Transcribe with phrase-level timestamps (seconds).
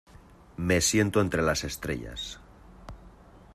[0.57, 2.39] Me siento entre las estrellas